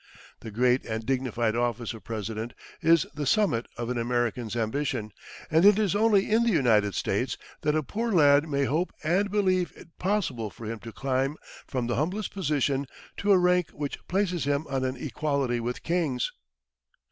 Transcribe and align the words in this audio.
The 0.39 0.49
great 0.49 0.83
and 0.83 1.05
dignified 1.05 1.55
office 1.55 1.93
of 1.93 2.03
President 2.03 2.55
is 2.81 3.05
the 3.13 3.27
summit 3.27 3.67
of 3.77 3.91
an 3.91 3.99
American's 3.99 4.55
ambition; 4.55 5.11
and 5.51 5.63
it 5.63 5.77
is 5.77 5.95
only 5.95 6.27
in 6.31 6.41
the 6.41 6.49
United 6.49 6.95
States 6.95 7.37
that 7.61 7.75
a 7.75 7.83
poor 7.83 8.11
lad 8.11 8.49
may 8.49 8.63
hope 8.63 8.91
and 9.03 9.29
believe 9.29 9.71
it 9.75 9.99
possible 9.99 10.49
for 10.49 10.65
him 10.65 10.79
to 10.79 10.91
climb 10.91 11.37
from 11.67 11.85
the 11.85 11.97
humblest 11.97 12.33
position 12.33 12.87
to 13.17 13.31
a 13.31 13.37
rank 13.37 13.69
which 13.73 13.99
places 14.07 14.45
him 14.45 14.65
on 14.71 14.83
an 14.85 14.97
equality 14.97 15.59
with 15.59 15.83
kings. 15.83 16.31